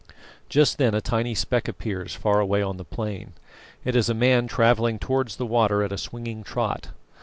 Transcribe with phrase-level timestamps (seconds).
[0.49, 3.33] Just then a tiny speck appears far away on the plain.
[3.85, 6.87] It is a man travelling towards the water at a swinging trot.